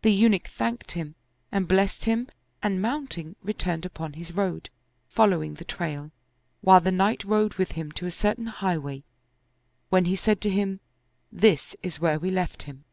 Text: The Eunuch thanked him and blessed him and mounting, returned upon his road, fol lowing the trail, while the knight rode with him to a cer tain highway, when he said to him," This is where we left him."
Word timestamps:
The 0.00 0.10
Eunuch 0.14 0.48
thanked 0.48 0.92
him 0.92 1.14
and 1.52 1.68
blessed 1.68 2.06
him 2.06 2.28
and 2.62 2.80
mounting, 2.80 3.36
returned 3.42 3.84
upon 3.84 4.14
his 4.14 4.32
road, 4.32 4.70
fol 5.10 5.26
lowing 5.28 5.56
the 5.56 5.64
trail, 5.66 6.10
while 6.62 6.80
the 6.80 6.90
knight 6.90 7.22
rode 7.22 7.52
with 7.56 7.72
him 7.72 7.92
to 7.92 8.06
a 8.06 8.10
cer 8.10 8.34
tain 8.34 8.46
highway, 8.46 9.04
when 9.90 10.06
he 10.06 10.16
said 10.16 10.40
to 10.40 10.48
him," 10.50 10.80
This 11.44 11.76
is 11.82 12.00
where 12.00 12.18
we 12.18 12.30
left 12.30 12.62
him." 12.62 12.84